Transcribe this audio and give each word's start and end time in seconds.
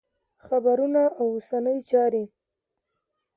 خبرونه 0.45 1.01
او 1.19 1.25
اوسنۍ 1.35 1.77
چارې 1.89 2.23